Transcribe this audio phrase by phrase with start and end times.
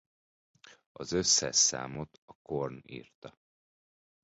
[0.91, 3.37] Az összes számot a Korn írta.